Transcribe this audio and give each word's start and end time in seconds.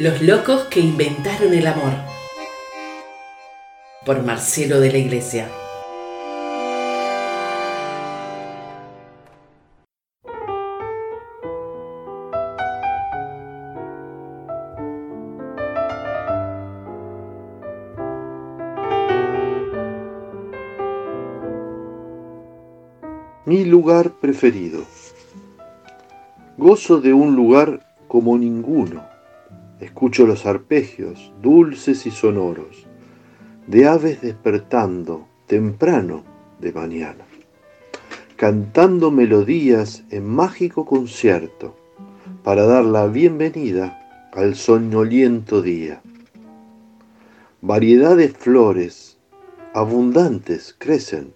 Los 0.00 0.22
locos 0.22 0.62
que 0.70 0.80
inventaron 0.80 1.52
el 1.52 1.66
amor. 1.66 1.92
Por 4.06 4.22
Marcelo 4.22 4.80
de 4.80 4.90
la 4.90 4.96
Iglesia. 4.96 5.46
Mi 23.44 23.66
lugar 23.66 24.12
preferido. 24.12 24.82
Gozo 26.56 27.02
de 27.02 27.12
un 27.12 27.36
lugar 27.36 27.86
como 28.08 28.38
ninguno. 28.38 29.19
Escucho 29.80 30.26
los 30.26 30.44
arpegios, 30.44 31.32
dulces 31.40 32.04
y 32.04 32.10
sonoros, 32.10 32.86
de 33.66 33.88
aves 33.88 34.20
despertando 34.20 35.26
temprano 35.46 36.22
de 36.60 36.72
mañana, 36.72 37.24
cantando 38.36 39.10
melodías 39.10 40.04
en 40.10 40.26
mágico 40.26 40.84
concierto 40.84 41.74
para 42.44 42.66
dar 42.66 42.84
la 42.84 43.06
bienvenida 43.06 44.28
al 44.32 44.54
soñoliento 44.54 45.62
día. 45.62 46.02
Variedad 47.62 48.18
de 48.18 48.28
flores 48.28 49.18
abundantes 49.72 50.74
crecen 50.78 51.32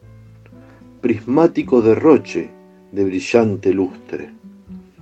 prismático 1.00 1.80
derroche 1.80 2.50
de 2.92 3.04
brillante 3.04 3.72
lustre, 3.72 4.30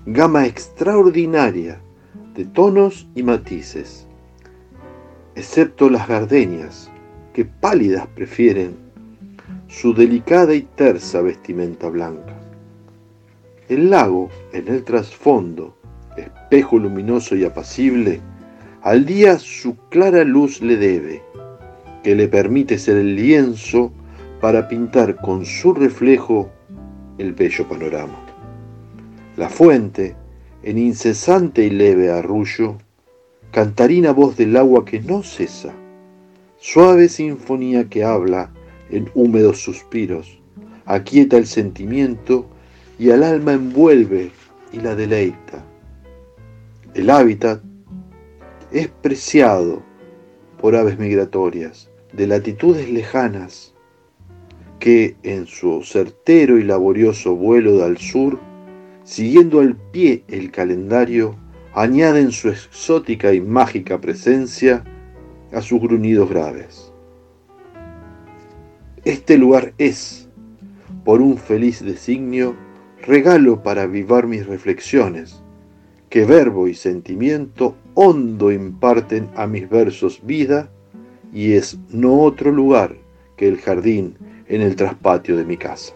gama 0.07 0.47
extraordinaria 0.47 1.81
de 2.35 2.45
tonos 2.45 3.07
y 3.15 3.23
matices, 3.23 4.07
excepto 5.35 5.91
las 5.91 6.09
gardenias, 6.09 6.91
que 7.33 7.45
pálidas 7.45 8.07
prefieren 8.09 8.77
su 9.69 9.95
delicada 9.95 10.55
y 10.55 10.63
tersa 10.63 11.23
vestimenta 11.23 11.89
blanca. 11.89 12.39
El 13.69 13.91
lago, 13.91 14.29
en 14.53 14.69
el 14.69 14.85
trasfondo, 14.85 15.75
espejo 16.17 16.79
luminoso 16.79 17.35
y 17.37 17.45
apacible, 17.45 18.21
al 18.83 19.07
día 19.07 19.39
su 19.39 19.77
clara 19.89 20.25
luz 20.25 20.61
le 20.61 20.77
debe, 20.77 21.23
que 22.03 22.15
le 22.15 22.29
permite 22.29 22.79
ser 22.79 22.97
el 22.97 23.17
lienzo 23.17 23.93
para 24.41 24.69
pintar 24.69 25.17
con 25.17 25.47
su 25.47 25.73
reflejo 25.73 26.51
el 27.19 27.33
bello 27.33 27.69
panorama. 27.69 28.19
La 29.37 29.49
fuente, 29.49 30.17
en 30.63 30.79
incesante 30.79 31.65
y 31.65 31.71
leve 31.71 32.11
arrullo, 32.11 32.79
cantarina 33.51 34.13
voz 34.13 34.37
del 34.37 34.57
agua 34.57 34.85
que 34.85 35.01
no 35.01 35.23
cesa, 35.23 35.73
suave 36.59 37.09
sinfonía 37.09 37.89
que 37.89 38.05
habla 38.05 38.51
en 38.91 39.11
húmedos 39.15 39.61
suspiros, 39.61 40.39
aquieta 40.85 41.37
el 41.37 41.47
sentimiento 41.47 42.47
y 42.99 43.11
al 43.11 43.23
alma 43.23 43.55
envuelve 43.55 44.31
y 44.73 44.81
la 44.81 44.95
deleita. 44.95 45.65
El 46.95 47.11
hábitat 47.11 47.63
es 48.71 48.89
preciado 48.89 49.83
por 50.61 50.77
aves 50.77 50.99
migratorias 50.99 51.91
de 52.13 52.27
latitudes 52.27 52.89
lejanas 52.91 53.75
que 54.79 55.17
en 55.23 55.47
su 55.47 55.83
certero 55.83 56.59
y 56.59 56.65
laborioso 56.65 57.35
vuelo 57.35 57.85
al 57.85 57.99
sur, 57.99 58.39
siguiendo 59.05 59.61
al 59.61 59.77
pie 59.77 60.25
el 60.29 60.51
calendario, 60.51 61.37
añaden 61.75 62.33
su 62.33 62.49
exótica 62.49 63.33
y 63.33 63.41
mágica 63.41 64.01
presencia 64.01 64.85
a 65.53 65.61
sus 65.61 65.81
gruñidos 65.81 66.29
graves. 66.29 66.93
Este 69.05 69.37
lugar 69.37 69.73
es, 69.79 70.29
por 71.05 71.21
un 71.21 71.37
feliz 71.37 71.85
designio, 71.85 72.55
regalo 73.03 73.63
para 73.63 73.83
avivar 73.83 74.27
mis 74.27 74.47
reflexiones, 74.47 75.43
que 76.09 76.25
verbo 76.25 76.69
y 76.69 76.75
sentimiento 76.75 77.75
hondo 77.95 78.53
imparten 78.53 79.29
a 79.35 79.47
mis 79.47 79.69
versos 79.69 80.21
vida, 80.25 80.71
y 81.33 81.55
es 81.55 81.79
no 81.89 82.21
otro 82.21 82.53
lugar 82.53 82.95
que 83.37 83.49
el 83.49 83.59
jardín 83.59 84.17
en 84.49 84.61
el 84.61 84.77
traspatio 84.77 85.37
de 85.37 85.45
mi 85.45 85.57
casa. 85.57 85.95